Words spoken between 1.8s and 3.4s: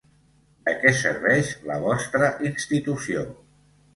vostra institució?